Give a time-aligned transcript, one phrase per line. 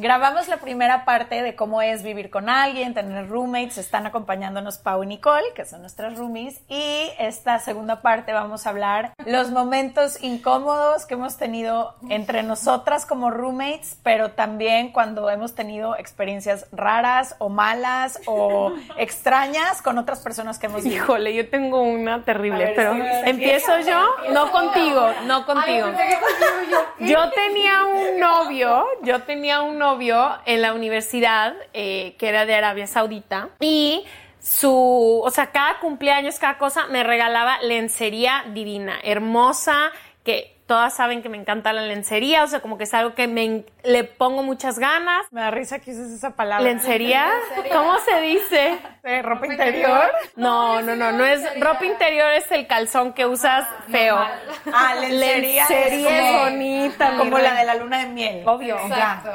[0.00, 3.78] Grabamos la primera parte de cómo es vivir con alguien, tener roommates.
[3.78, 6.60] Están acompañándonos Pau y Nicole, que son nuestras roomies.
[6.68, 13.06] Y esta segunda parte vamos a hablar los momentos incómodos que hemos tenido entre nosotras
[13.06, 20.20] como roommates, pero también cuando hemos tenido experiencias raras o malas o extrañas con otras
[20.20, 20.96] personas que hemos visto.
[20.96, 22.94] Híjole, yo tengo una terrible, pero
[23.24, 25.88] empiezo yo, no contigo, no contigo.
[27.00, 29.87] Yo tenía un novio, yo tenía un novio
[30.44, 34.04] en la universidad eh, que era de Arabia Saudita y
[34.40, 39.90] su, o sea, cada cumpleaños, cada cosa me regalaba lencería divina, hermosa,
[40.24, 43.26] que todas saben que me encanta la lencería, o sea, como que es algo que
[43.26, 45.26] me, le pongo muchas ganas.
[45.32, 46.62] Me da risa que uses esa palabra.
[46.62, 47.26] ¿Lencería?
[47.72, 48.78] ¿Cómo se dice?
[49.22, 50.12] ¿Ropa interior?
[50.36, 54.18] No, no, no, no es ropa interior, es el calzón que usas feo.
[54.70, 55.66] Ah, lencería.
[55.68, 57.16] Lencería es bonita.
[57.16, 58.42] Como la de la luna de miel.
[58.46, 58.76] Obvio,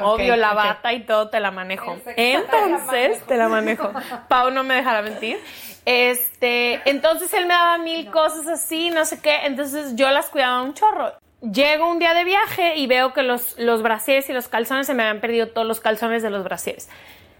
[0.02, 1.98] obvio, la bata y todo te la manejo.
[2.16, 3.92] Entonces, te la manejo.
[4.28, 5.40] Pau no me dejará mentir.
[5.84, 10.62] Este, entonces él me daba mil cosas así, no sé qué, entonces yo las cuidaba
[10.62, 11.12] un chorro.
[11.52, 14.94] Llego un día de viaje y veo que los, los brasieres y los calzones se
[14.94, 16.88] me habían perdido todos los calzones de los brasieres.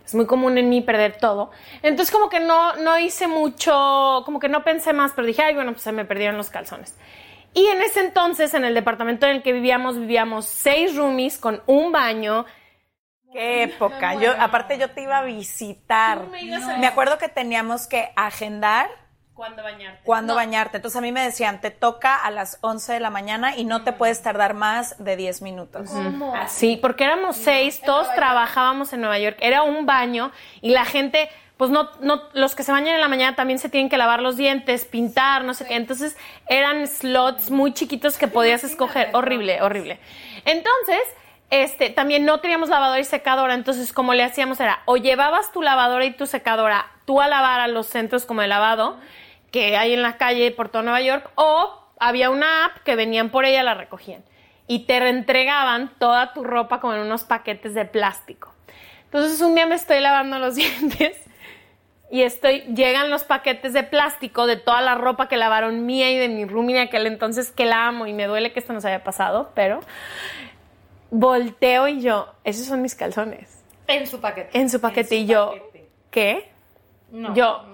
[0.05, 1.51] Es muy común en mí perder todo.
[1.83, 5.55] Entonces como que no, no hice mucho, como que no pensé más, pero dije, ay,
[5.55, 6.95] bueno, pues se me perdieron los calzones.
[7.55, 11.63] Y en ese entonces, en el departamento en el que vivíamos, vivíamos seis roomies con
[11.67, 12.45] un baño.
[13.33, 14.15] Qué época.
[14.15, 16.27] Yo, aparte yo te iba a visitar.
[16.79, 18.89] Me acuerdo que teníamos que agendar
[19.35, 20.01] ¿Cuándo bañarte?
[20.05, 20.77] cuándo bañarte.
[20.77, 23.83] Entonces a mí me decían, te toca a las 11 de la mañana y no
[23.83, 25.91] te puedes tardar más de 10 minutos.
[26.49, 29.37] Sí, porque éramos seis, todos trabajábamos en Nueva York.
[29.41, 33.09] Era un baño y la gente, pues no, no, los que se bañan en la
[33.09, 35.75] mañana también se tienen que lavar los dientes, pintar, no sé qué.
[35.75, 36.17] Entonces
[36.49, 39.11] eran slots muy chiquitos que podías escoger.
[39.15, 39.99] Horrible, horrible.
[40.45, 41.03] Entonces,
[41.51, 45.61] este, también no teníamos lavadora y secadora, entonces como le hacíamos era, o llevabas tu
[45.61, 48.97] lavadora y tu secadora tú a lavar a los centros como de lavado
[49.55, 53.31] que hay en la calle por todo Nueva York, o había una app que venían
[53.31, 54.25] por ella, la recogían
[54.67, 58.53] y te reentregaban toda tu ropa como en unos paquetes de plástico.
[59.05, 61.17] Entonces un día me estoy lavando los dientes
[62.11, 66.19] y estoy, llegan los paquetes de plástico de toda la ropa que lavaron mía y
[66.19, 68.85] de mi roomie en aquel entonces que la amo y me duele que esto nos
[68.85, 69.79] haya pasado, pero
[71.13, 73.63] volteo y yo, esos son mis calzones.
[73.87, 74.59] En su paquete.
[74.59, 75.55] En su paquete y yo,
[76.11, 76.54] ¿qué?
[77.35, 77.65] Yo,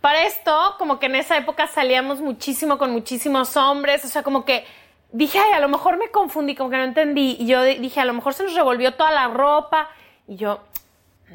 [0.00, 4.44] para esto, como que en esa época salíamos muchísimo con muchísimos hombres, o sea, como
[4.44, 4.64] que
[5.12, 7.36] dije, ay, a lo mejor me confundí, como que no entendí.
[7.38, 9.88] Y yo di- dije, a lo mejor se nos revolvió toda la ropa.
[10.28, 10.60] Y yo,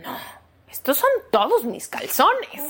[0.04, 0.16] no,
[0.70, 2.64] estos son todos mis calzones.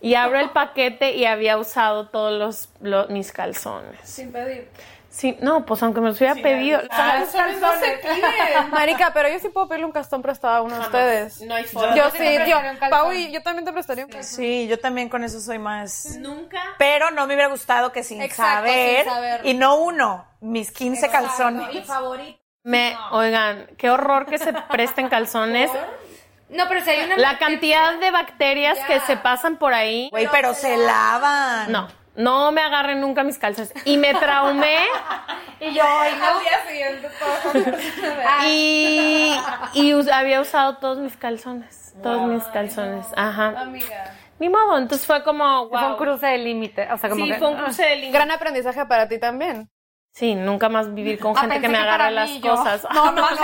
[0.00, 3.98] Y abro el paquete y había usado todos los, los- mis calzones.
[4.04, 4.68] Sin pedir.
[5.16, 6.82] Sí, no, pues aunque me los hubiera pedido.
[6.82, 8.70] Los hombres no se piden.
[8.70, 11.40] Marica, pero yo sí puedo pedirle un castón prestado a uno de ustedes.
[11.40, 11.96] No hay forma.
[11.96, 12.58] Yo sí, yo.
[12.90, 14.30] Pau y yo también te prestaría un calzón.
[14.30, 16.18] Sí, yo también con eso soy más...
[16.18, 16.60] Nunca.
[16.76, 19.40] Pero no me hubiera gustado que sin Exacto, saber, sin saber.
[19.46, 21.72] y no uno, mis 15 calzones.
[21.72, 22.38] Mi favorito.
[22.64, 25.70] Me, oigan, qué horror que se presten calzones.
[26.50, 27.16] No, pero si hay una.
[27.16, 30.10] La cantidad de bacterias que se pasan por ahí.
[30.10, 31.72] Güey, pero se lavan.
[31.72, 33.72] No, no me agarren nunca mis calzones.
[33.84, 34.78] Y me traumé
[35.60, 36.26] Y yo, ay, no.
[36.26, 38.46] Al día siguiente todo.
[38.48, 39.36] y,
[39.74, 41.94] y us- había usado todos mis calzones.
[42.02, 43.06] Todos mis calzones.
[43.16, 43.54] Ajá.
[43.60, 44.14] Amiga.
[44.38, 45.96] Ni modo, entonces fue como, Fue un wow.
[45.96, 46.92] cruce de límite.
[46.92, 48.12] O sea, como Sí, que, fue un cruce de límite.
[48.12, 49.70] Gran aprendizaje para ti también.
[50.12, 52.86] Sí, nunca más vivir con Ah, gente que me agarre las mí, cosas.
[52.94, 53.36] No, no, no.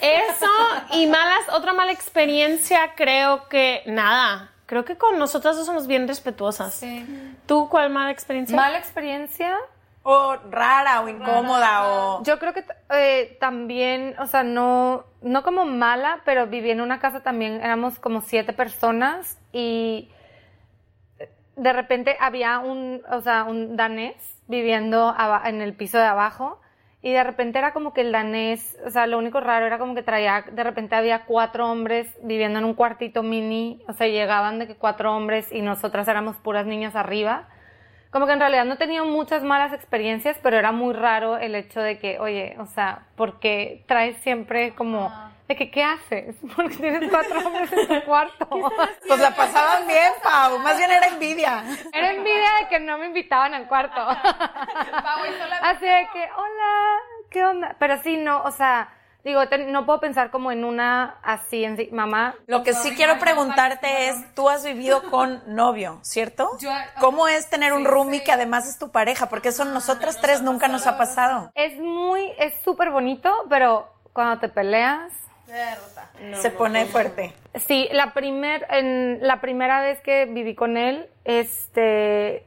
[0.00, 0.46] Eso
[0.92, 4.52] y malas, otra mala experiencia, creo que nada.
[4.66, 6.74] Creo que con nosotras dos somos bien respetuosas.
[6.74, 7.06] Sí.
[7.46, 8.56] ¿Tú cuál mala experiencia?
[8.56, 9.56] Mala experiencia.
[10.02, 12.22] O rara o incómoda o...
[12.22, 17.00] Yo creo que eh, también, o sea, no, no como mala, pero viví en una
[17.00, 20.08] casa también, éramos como siete personas y
[21.56, 24.14] de repente había un, o sea, un danés
[24.46, 25.14] viviendo
[25.44, 26.60] en el piso de abajo
[27.06, 29.94] y de repente era como que el danés, o sea, lo único raro era como
[29.94, 34.58] que traía, de repente había cuatro hombres viviendo en un cuartito mini, o sea, llegaban
[34.58, 37.46] de que cuatro hombres y nosotras éramos puras niñas arriba.
[38.10, 41.80] Como que en realidad no he muchas malas experiencias, pero era muy raro el hecho
[41.80, 45.12] de que, oye, o sea, porque traes siempre como
[45.48, 46.36] de que, ¿qué haces?
[46.56, 48.48] Porque tienes cuatro hombres en tu cuarto.
[49.06, 50.58] Pues la pasaban bien, Pau.
[50.58, 51.62] Más bien era envidia.
[51.92, 54.00] Era envidia de que no me invitaban al cuarto.
[55.62, 56.98] Así de que, hola,
[57.30, 57.76] ¿qué onda?
[57.78, 58.92] Pero sí, no, o sea,
[59.24, 62.34] digo, te- no puedo pensar como en una así, en sí, mamá.
[62.46, 66.50] Lo que sí quiero preguntarte es, tú has vivido con novio, ¿cierto?
[66.58, 66.70] Yo-
[67.00, 69.28] ¿Cómo es tener un roomie que además es tu pareja?
[69.28, 71.50] Porque eso a nosotras tres nunca nos ha pasado.
[71.54, 75.12] Es muy, es súper bonito, pero cuando te peleas,
[76.34, 77.32] Se pone fuerte.
[77.54, 82.44] Sí, la, primer, en, la primera vez que viví con él, este,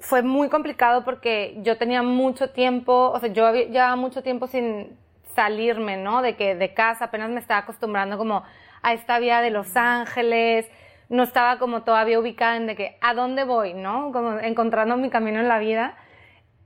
[0.00, 4.46] fue muy complicado porque yo tenía mucho tiempo, o sea, yo había, llevaba mucho tiempo
[4.46, 4.98] sin
[5.34, 6.22] salirme, ¿no?
[6.22, 8.42] De que de casa apenas me estaba acostumbrando como
[8.82, 10.66] a esta vida de Los Ángeles,
[11.08, 14.12] no estaba como todavía ubicada en de que a dónde voy, ¿no?
[14.12, 15.96] Como encontrando mi camino en la vida.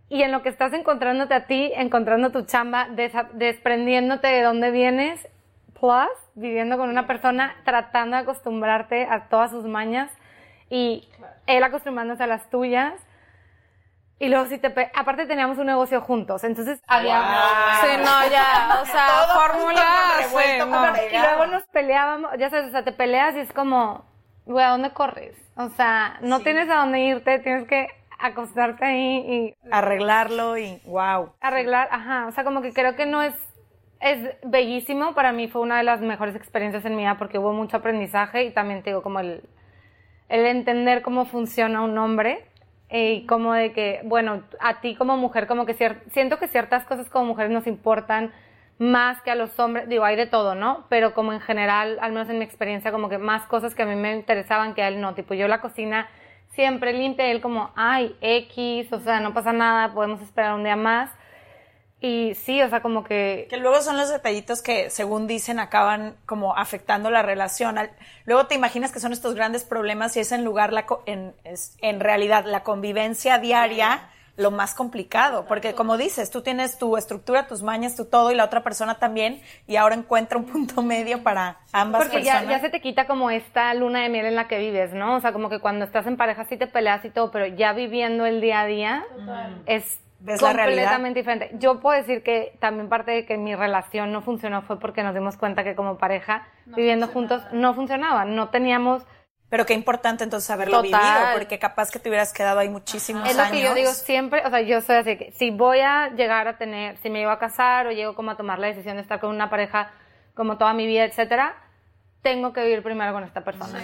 [0.08, 2.88] Y en lo que estás encontrándote a ti, encontrando tu chamba,
[3.34, 5.28] desprendiéndote de dónde vienes,
[5.80, 10.10] plus viviendo con una persona, tratando de acostumbrarte a todas sus mañas
[10.68, 11.08] y
[11.46, 12.94] él acostumbrándose a las tuyas.
[14.18, 14.68] Y luego si te...
[14.68, 17.22] pe- Aparte teníamos un negocio juntos, entonces había...
[17.80, 19.82] Sí, no, ya, o sea, fórmula,
[20.28, 20.66] sí, no.
[21.10, 24.04] y luego nos peleábamos, ya sabes, o sea, te peleas y es como,
[24.44, 25.34] güey, ¿a dónde corres?
[25.56, 27.88] O sea, no tienes a dónde irte, tienes que
[28.18, 29.16] acostarte ahí
[29.64, 31.32] y Arreglarlo y wow.
[31.40, 33.34] arreglar, ajá, o sea, como que creo que no es,
[34.00, 37.52] es bellísimo, para mí fue una de las mejores experiencias en mi vida porque hubo
[37.52, 39.42] mucho aprendizaje y también te digo como el,
[40.28, 42.44] el entender cómo funciona un hombre
[42.90, 45.74] y como de que, bueno, a ti como mujer, como que
[46.10, 48.32] siento que ciertas cosas como mujeres nos importan
[48.78, 50.86] más que a los hombres, digo, hay de todo, ¿no?
[50.88, 53.86] Pero como en general, al menos en mi experiencia, como que más cosas que a
[53.86, 56.08] mí me interesaban que a él no, tipo yo la cocina
[56.48, 60.64] siempre limpia y él como, ay, X, o sea, no pasa nada, podemos esperar un
[60.64, 61.10] día más.
[62.02, 66.16] Y sí, o sea, como que Que luego son los detallitos que, según dicen, acaban
[66.24, 67.76] como afectando la relación.
[67.76, 67.90] Al-
[68.24, 71.34] Luego te imaginas que son estos grandes problemas y es en lugar, la, co- en,
[71.44, 75.44] es, en realidad, la convivencia diaria lo más complicado.
[75.46, 78.98] Porque como dices, tú tienes tu estructura, tus mañas, tu todo y la otra persona
[78.98, 82.50] también y ahora encuentra un punto medio para ambas Porque ya, personas.
[82.56, 85.16] ya se te quita como esta luna de miel en la que vives, ¿no?
[85.16, 87.74] O sea, como que cuando estás en pareja sí te peleas y todo, pero ya
[87.74, 89.04] viviendo el día a día
[89.66, 90.82] es Ves la realidad.
[90.82, 91.50] completamente diferente.
[91.54, 95.14] Yo puedo decir que también parte de que mi relación no funcionó fue porque nos
[95.14, 98.24] dimos cuenta que como pareja, viviendo juntos, no funcionaba.
[98.26, 99.02] No teníamos...
[99.48, 101.00] Pero qué importante entonces haberlo Total.
[101.00, 103.52] vivido, porque capaz que te hubieras quedado ahí muchísimos Es lo años.
[103.52, 106.56] que yo digo siempre, o sea, yo soy así que si voy a llegar a
[106.56, 109.18] tener, si me llego a casar o llego como a tomar la decisión de estar
[109.18, 109.90] con una pareja
[110.34, 111.56] como toda mi vida, etcétera,
[112.22, 113.80] tengo que vivir primero con esta persona.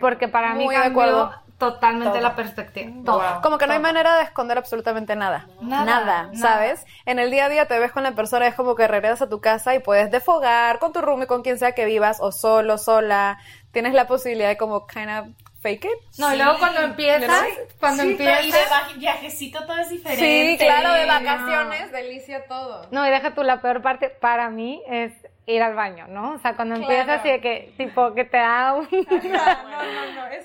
[0.00, 1.32] Porque para mí Muy de cambió
[1.62, 2.90] totalmente la perspectiva.
[3.04, 3.40] Todo.
[3.40, 5.46] Como que no hay manera de esconder absolutamente nada.
[5.60, 6.34] Nada, Nada, nada.
[6.34, 6.84] ¿sabes?
[7.06, 9.28] En el día a día te ves con la persona, es como que regresas a
[9.28, 12.78] tu casa y puedes desfogar con tu roomie, con quien sea que vivas, o solo,
[12.78, 13.38] sola.
[13.70, 15.26] Tienes la posibilidad de como kind of
[15.60, 16.18] fake it.
[16.18, 17.44] No, y luego cuando empiezas,
[17.78, 18.44] cuando empiezas...
[18.44, 20.58] Y de viajecito todo es diferente.
[20.58, 22.88] Sí, claro, de vacaciones, delicia todo.
[22.90, 25.12] No, y deja tú, la peor parte para mí es
[25.46, 26.32] ir al baño, ¿no?
[26.32, 28.88] O sea, cuando empiezas y de que, tipo, que te da un...
[28.92, 30.44] es,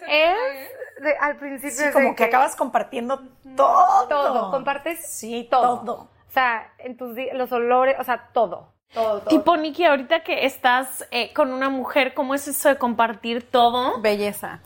[1.02, 3.22] de- al principio Sí, como que acabas compartiendo
[3.56, 4.08] todo.
[4.08, 5.80] todo, compartes Sí, todo.
[5.82, 5.94] todo.
[6.28, 8.74] O sea, en tus los olores, o sea, todo.
[9.28, 14.00] Tipo, Nikki, ahorita que estás eh, con una mujer, ¿cómo es eso de compartir todo?
[14.02, 14.62] Belleza.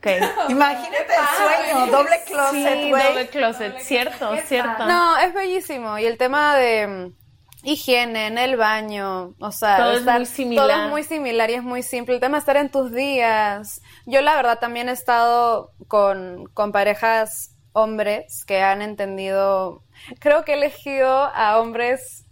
[0.48, 3.02] Imagínate el sueño, doble closet, Sí, güey.
[3.08, 4.86] doble closet, cierto, cierto.
[4.86, 5.98] No, es bellísimo.
[5.98, 7.14] Y el tema de mm,
[7.62, 10.66] higiene en el baño, o sea, Todo es muy similar.
[10.66, 12.14] Todo es muy similar y es muy simple.
[12.14, 13.82] El tema de estar en tus días.
[14.06, 19.84] Yo la verdad también he estado con, con parejas hombres que han entendido,
[20.18, 22.26] creo que he elegido a hombres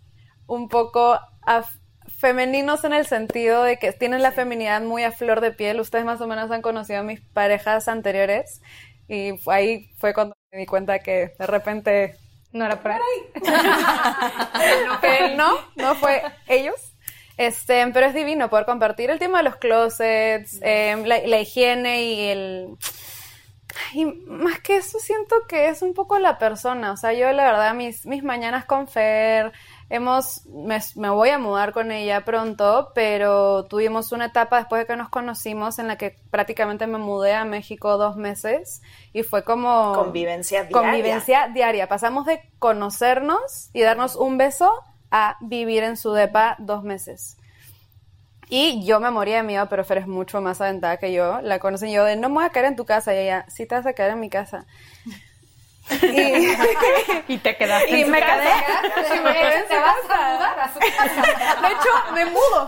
[0.47, 1.19] un poco
[2.19, 5.81] femeninos en el sentido de que tienen la feminidad muy a flor de piel.
[5.81, 8.61] Ustedes más o menos han conocido a mis parejas anteriores
[9.09, 12.17] y ahí fue cuando me di cuenta que de repente
[12.57, 13.01] No era por ahí.
[15.37, 16.95] no, no fue ellos.
[17.37, 22.05] Este, pero es divino poder compartir el tema de los closets, eh, la, la higiene
[22.05, 22.77] y el...
[23.93, 27.45] Y más que eso siento que es un poco la persona, o sea, yo la
[27.45, 29.53] verdad mis, mis mañanas con Fer,
[29.89, 34.87] hemos, me, me voy a mudar con ella pronto, pero tuvimos una etapa después de
[34.87, 39.45] que nos conocimos en la que prácticamente me mudé a México dos meses y fue
[39.45, 39.95] como...
[39.95, 40.81] Convivencia diaria.
[40.81, 41.89] Convivencia diaria.
[41.89, 44.73] Pasamos de conocernos y darnos un beso
[45.11, 47.37] a vivir en su depa dos meses.
[48.49, 51.41] Y yo me moría de miedo, pero Fer es mucho más aventada que yo.
[51.43, 53.13] La conocen yo de, no me voy a quedar en tu casa.
[53.13, 54.67] Y ella, sí te vas a quedar en mi casa.
[55.91, 56.49] Y,
[57.35, 58.37] Y te quedaste y en su me casa.
[58.37, 59.17] quedé.
[59.17, 61.23] y me quedé en Te su vas a mudar a su casa.
[61.63, 62.67] De hecho, me mudo.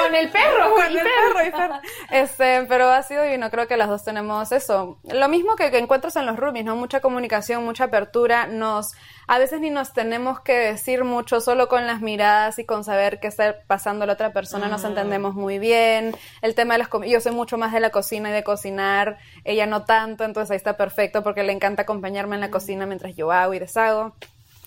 [0.00, 2.14] Con el perro, Con y el perro y.
[2.16, 3.50] Este, pero ha sido divino.
[3.50, 4.98] Creo que las dos tenemos eso.
[5.04, 6.76] Lo mismo que, que encuentras en los roomies, ¿no?
[6.76, 8.46] Mucha comunicación, mucha apertura.
[8.46, 8.92] Nos,
[9.26, 13.20] a veces ni nos tenemos que decir mucho, solo con las miradas y con saber
[13.20, 16.16] qué está pasando la otra persona nos entendemos muy bien.
[16.42, 19.18] El tema de las comidas, yo soy mucho más de la cocina y de cocinar.
[19.44, 23.14] Ella no tanto, entonces ahí está perfecto porque le encanta acompañarme en la cocina mientras
[23.14, 24.14] yo hago y deshago.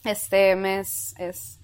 [0.05, 1.59] Este, me es, es,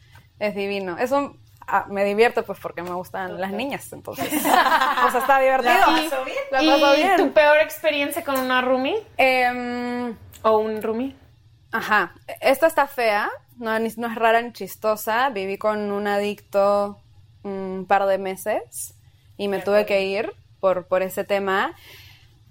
[0.56, 0.98] divino.
[0.98, 1.36] Eso
[1.68, 4.28] ah, me divierte pues porque me gustan las niñas, entonces.
[4.34, 5.74] o sea, está divertido.
[5.74, 6.38] ¿La pasó bien?
[6.52, 7.18] La paso ¿Y bien.
[7.18, 9.02] tu peor experiencia con una roomie?
[9.18, 11.16] Em, ¿O un roomie?
[11.72, 15.30] ajá, esta está fea, no, no es rara ni chistosa.
[15.30, 17.00] Viví con un adicto
[17.44, 18.96] un par de meses
[19.38, 21.76] y me tuve que ir por, por ese tema.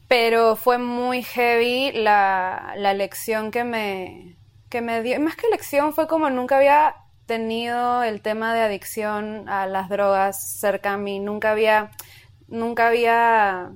[0.09, 4.37] Pero fue muy heavy la, la lección que me,
[4.71, 5.21] que me dio.
[5.21, 6.97] Más que lección, fue como nunca había
[7.27, 11.21] tenido el tema de adicción a las drogas cerca a mí.
[11.21, 11.91] Nunca había,
[12.47, 13.73] nunca había,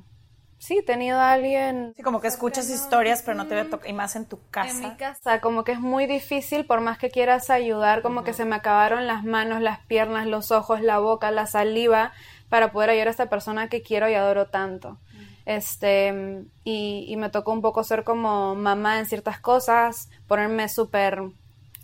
[0.59, 3.93] sí, tenido a alguien Sí, como que escuchas historias, pero no te ve tocar, y
[3.93, 4.97] más en tu en mi casa.
[4.97, 8.57] casa, como que es muy difícil, por más que quieras ayudar, como que se me
[8.57, 12.13] acabaron las manos, las piernas, los ojos, la boca, la saliva,
[12.49, 14.99] para poder ayudar a esta persona que quiero y adoro tanto.
[15.47, 21.23] Este, y, y me tocó un poco ser como mamá en ciertas cosas, ponerme súper...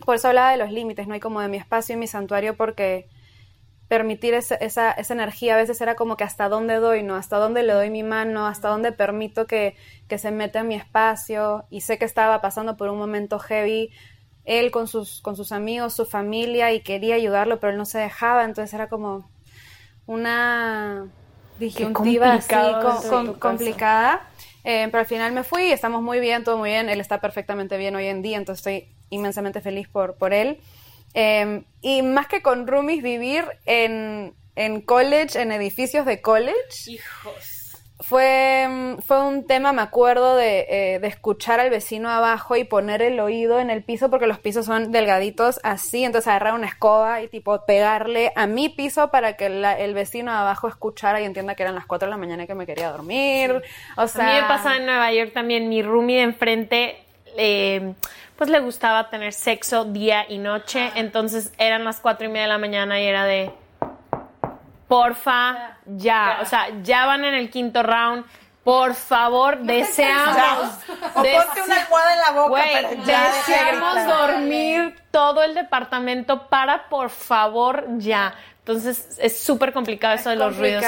[0.05, 1.17] Por eso hablaba de los límites, ¿no?
[1.17, 3.09] Y como de mi espacio y mi santuario, porque
[3.89, 7.15] permitir ese- esa, esa energía a veces era como que hasta dónde doy, ¿no?
[7.17, 9.77] Hasta dónde le doy mi mano, hasta dónde permito que,
[10.09, 11.65] que se meta en mi espacio.
[11.71, 13.91] Y sé que estaba pasando por un momento heavy,
[14.45, 17.99] él con sus, con sus amigos, su familia, y quería ayudarlo, pero él no se
[17.99, 19.31] dejaba, entonces era como
[20.07, 21.09] una
[21.59, 23.39] disyuntiva así caso.
[23.39, 24.29] complicada.
[24.65, 27.79] Eh, pero al final me fui, estamos muy bien, todo muy bien, él está perfectamente
[27.79, 30.61] bien hoy en día, entonces estoy inmensamente feliz por, por él.
[31.15, 36.55] Eh, y más que con roomies, vivir en, en college, en edificios de college,
[36.87, 37.58] Hijos.
[38.01, 43.03] Fue, fue un tema, me acuerdo, de, eh, de escuchar al vecino abajo y poner
[43.03, 47.21] el oído en el piso, porque los pisos son delgaditos así, entonces agarrar una escoba
[47.23, 51.55] y tipo pegarle a mi piso para que la- el vecino abajo escuchara y entienda
[51.55, 53.63] que eran las 4 de la mañana y que me quería dormir.
[53.97, 56.97] O sea, a mí me pasaba en Nueva York también, mi roomie de enfrente,
[57.37, 57.95] eh,
[58.37, 62.49] pues le gustaba tener sexo día y noche, entonces eran las cuatro y media de
[62.49, 63.51] la mañana y era de,
[64.89, 68.25] porfa, ya, o sea, ya van en el quinto round,
[68.65, 70.79] por favor, deseamos,
[71.15, 72.51] O des- ponte una almohada en la boca,
[73.07, 78.35] ya de deseamos dormir todo el departamento para, por favor, ya.
[78.59, 80.83] Entonces es súper complicado eso de los ruidos.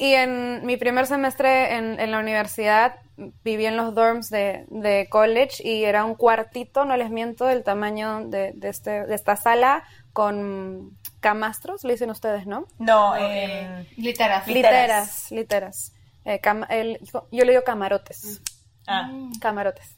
[0.00, 2.96] Y en mi primer semestre en, en la universidad
[3.44, 7.62] viví en los dorms de, de college y era un cuartito, no les miento, del
[7.62, 12.66] tamaño de, de, este, de esta sala con camastros, le dicen ustedes, ¿no?
[12.78, 13.88] No, en...
[13.96, 14.42] Literal.
[14.46, 15.92] Literas, literas.
[16.26, 18.42] Eh, cam- el- yo, yo le digo camarotes.
[18.86, 19.10] Ah,
[19.40, 19.94] Camarotes.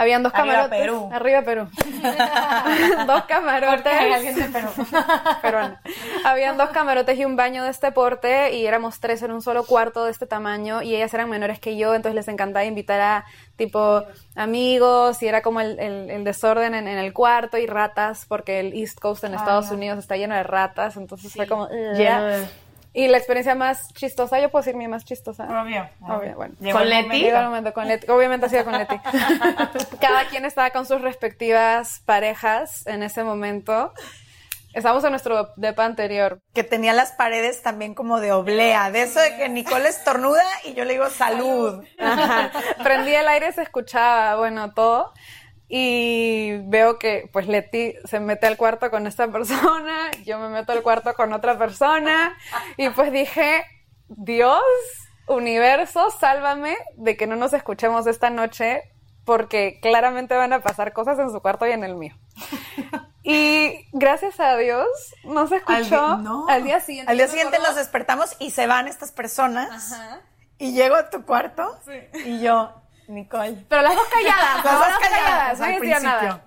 [0.00, 0.80] Habían dos Arriba camarotes.
[0.80, 1.10] Perú.
[1.12, 1.68] Arriba Perú.
[3.06, 3.92] dos camarotes.
[3.92, 4.68] Hay alguien de Perú.
[5.42, 5.76] peruano.
[6.24, 9.64] Habían dos camarotes y un baño de este porte y éramos tres en un solo
[9.64, 13.24] cuarto de este tamaño y ellas eran menores que yo, entonces les encantaba invitar a
[13.56, 14.02] tipo
[14.34, 18.60] amigos y era como el, el- el desorden en, en el cuarto y ratas porque
[18.60, 21.66] el East Coast en Estados Unidos está lleno de ratas, entonces fue como...
[21.66, 22.46] De-
[22.92, 25.44] Y la experiencia más chistosa, yo puedo decir mi más chistosa.
[25.44, 25.88] obvio.
[26.00, 26.54] Obvio, bueno.
[26.60, 27.02] Llegó ¿Con Leti?
[27.04, 27.24] momento.
[27.26, 28.10] Llegó el momento con Leti.
[28.10, 28.98] Obviamente ha sido con Leti.
[30.00, 33.92] Cada quien estaba con sus respectivas parejas en ese momento.
[34.72, 36.40] Estamos en nuestro depa anterior.
[36.52, 40.74] Que tenía las paredes también como de oblea, de eso de que Nicole estornuda y
[40.74, 41.84] yo le digo salud.
[41.98, 42.52] Ajá.
[42.82, 45.12] Prendí el aire, se escuchaba, bueno, todo.
[45.72, 50.72] Y veo que, pues, Leti se mete al cuarto con esta persona, yo me meto
[50.72, 52.36] al cuarto con otra persona.
[52.76, 53.64] Y pues dije,
[54.08, 54.60] Dios,
[55.28, 58.82] universo, sálvame de que no nos escuchemos esta noche,
[59.24, 62.16] porque claramente van a pasar cosas en su cuarto y en el mío.
[63.22, 64.88] Y gracias a Dios
[65.24, 66.16] no se Al escuchó.
[66.16, 66.46] no.
[66.48, 67.12] Al día siguiente.
[67.12, 69.94] Al día siguiente nos despertamos y se van estas personas.
[70.58, 71.78] Y llego a tu cuarto
[72.24, 72.79] y yo,
[73.10, 73.64] Nicole.
[73.68, 76.28] Pero las dos calladas, Las dos calladas nadie al decía principio.
[76.28, 76.44] nada.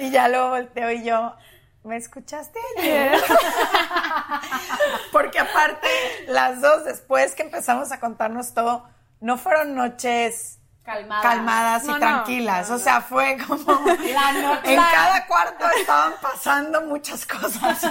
[0.00, 1.34] Y ya lo volteo y yo,
[1.82, 3.12] ¿me escuchaste ayer?
[5.12, 5.88] Porque aparte,
[6.28, 8.88] las dos, después que empezamos a contarnos todo,
[9.20, 11.22] no fueron noches Calmada.
[11.22, 11.98] calmadas y No, no.
[11.98, 12.70] tranquilas.
[12.70, 14.74] O sea, fue como La noche.
[14.74, 17.78] en cada cuarto estaban pasando muchas cosas.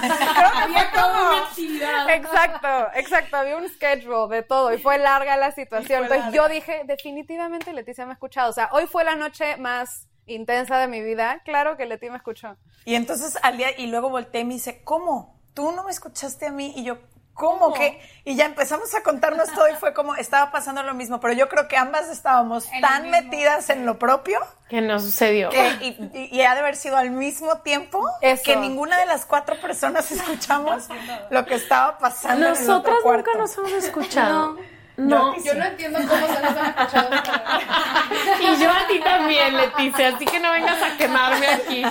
[0.52, 2.10] que Había como una actividad.
[2.10, 3.36] Exacto, exacto.
[3.36, 6.04] Había un schedule de todo y fue larga la situación.
[6.04, 8.50] Entonces yo dije, definitivamente Leticia me ha escuchado.
[8.50, 12.16] O sea, hoy fue la noche más intensa de mi vida, claro que Leti me
[12.16, 12.56] escuchó.
[12.84, 15.38] Y entonces al día, y luego volteé y me dice, ¿cómo?
[15.52, 16.72] ¿Tú no me escuchaste a mí?
[16.76, 16.98] Y yo,
[17.34, 18.00] ¿cómo que?
[18.24, 21.48] Y ya empezamos a contarnos todo y fue como, estaba pasando lo mismo, pero yo
[21.48, 25.50] creo que ambas estábamos tan metidas en lo propio Que no sucedió.
[25.50, 28.42] que, y, y- y ha de haber sido al mismo tiempo Eso.
[28.44, 30.84] que ninguna de las cuatro personas escuchamos
[31.30, 33.30] lo que estaba pasando en el otro Nosotras cuarto.
[33.32, 34.52] nunca nos hemos escuchado.
[34.52, 34.73] No.
[34.96, 37.10] Yo no entiendo cómo se nos han escuchado.
[38.40, 41.82] Y yo a ti también, Leticia, así que no vengas a quemarme aquí.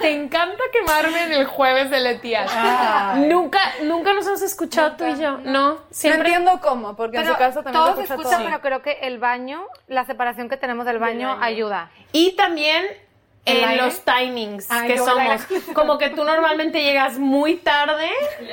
[0.00, 3.14] Te encanta quemarme en el jueves de Leticia.
[3.16, 5.38] Nunca, nunca nos hemos escuchado tú y yo.
[5.38, 6.28] No, No siempre.
[6.28, 8.44] entiendo cómo, porque en su caso también todos escuchan, todo.
[8.44, 11.90] pero creo que el baño, la separación que tenemos del baño ayuda.
[12.12, 13.05] Y también ¿El
[13.46, 13.82] en aire?
[13.82, 15.42] los timings que somos.
[15.74, 18.10] Como que tú normalmente llegas muy tarde,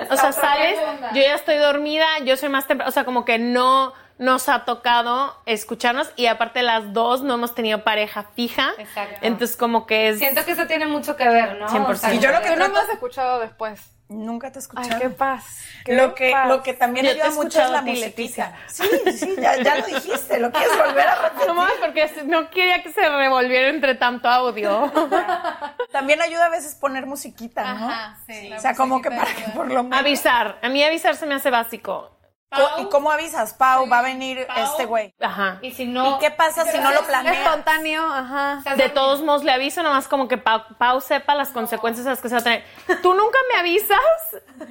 [0.09, 0.79] o sea, sales,
[1.13, 4.65] yo ya estoy dormida, yo soy más temprano, o sea, como que no nos ha
[4.65, 8.71] tocado escucharnos y aparte las dos no hemos tenido pareja fija.
[8.77, 9.19] Exacto.
[9.21, 10.19] Entonces como que es...
[10.19, 11.67] Siento que eso tiene mucho que ver, ¿no?
[11.67, 11.89] 100%.
[11.89, 13.92] O sea, Y yo lo que no has escuchado después.
[14.09, 15.59] Nunca te he Ay, qué paz.
[15.85, 16.47] qué lo que, paz.
[16.47, 18.53] lo que también Yo ayuda mucho es la musiquita.
[18.67, 18.83] Sí,
[19.17, 21.47] sí, ya, ya lo dijiste, lo quieres volver a repetir.
[21.47, 24.91] No mames, porque no quería que se revolviera entre tanto audio.
[25.91, 27.91] También ayuda a veces poner musiquita, ¿no?
[28.27, 28.51] sí.
[28.53, 29.99] O sea, como que para que por lo menos...
[29.99, 30.59] Avisar.
[30.61, 32.11] A mí avisar se me hace básico.
[32.79, 33.53] ¿Y cómo avisas?
[33.53, 35.13] Pau, va a venir este güey.
[35.19, 35.59] Ajá.
[35.61, 36.15] Y si no...
[36.15, 37.37] ¿Y qué pasa si no lo planeas?
[37.37, 38.61] Espontáneo, ajá.
[38.75, 42.21] De todos modos le aviso, nomás como que Pau, Pau sepa las consecuencias a las
[42.21, 42.63] que se va a tener.
[43.01, 43.99] Tú nunca me avisas,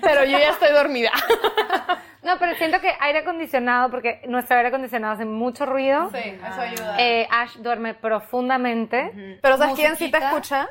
[0.00, 1.10] pero yo ya estoy dormida.
[2.22, 6.08] No, pero siento que aire acondicionado, porque nuestro aire acondicionado hace mucho ruido.
[6.12, 6.94] Sí, eso ayuda.
[6.96, 9.38] Eh, Ash duerme profundamente.
[9.42, 10.68] Pero ¿sabes quién sí te escucha?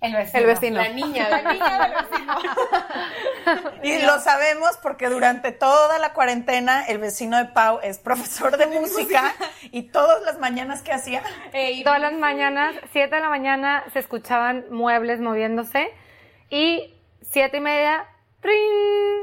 [0.00, 0.38] El vecino.
[0.40, 0.82] El vecino.
[0.94, 2.06] niña, la niña.
[3.82, 8.66] Y lo sabemos porque durante toda la cuarentena el vecino de Pau es profesor de
[8.80, 9.34] música
[9.72, 11.22] y todas las mañanas que hacía,
[11.82, 15.90] Todas las mañanas, 7 de la mañana, se escuchaban muebles moviéndose.
[16.50, 18.06] Y siete y media,
[18.40, 19.22] ¡tring!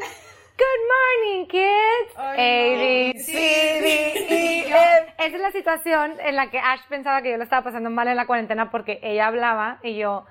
[0.57, 2.17] Good morning, kids.
[2.17, 5.13] A, B, C, D, E, F.
[5.17, 8.07] Esa es la situación en la que Ash pensaba que yo lo estaba pasando mal
[8.07, 10.25] en la cuarentena porque ella hablaba y yo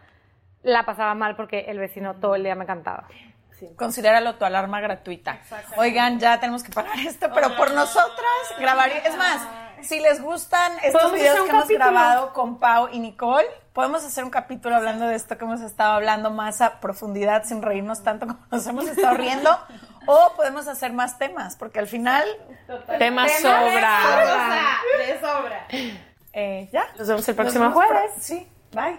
[0.64, 3.04] la pasaba mal porque el vecino todo el día me cantaba.
[3.76, 5.38] Considéralo tu alarma gratuita.
[5.76, 8.98] Oigan, ya tenemos que parar esto, pero por nosotras grabaría.
[8.98, 9.40] Es más,
[9.80, 14.28] si les gustan estos videos que hemos grabado con Pau y Nicole, podemos hacer un
[14.30, 18.38] capítulo hablando de esto que hemos estado hablando más a profundidad, sin reírnos tanto como
[18.50, 19.50] nos hemos estado riendo.
[20.06, 22.24] O podemos hacer más temas, porque al final,
[22.98, 24.00] Tema sobra.
[24.98, 25.66] De sobra.
[26.34, 26.84] eh, ya.
[26.98, 28.10] Nos vemos el próximo vemos jueves.
[28.12, 28.98] pro- Sí, bye.